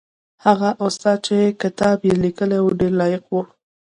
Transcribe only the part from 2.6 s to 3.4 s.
و ډېر لایق و.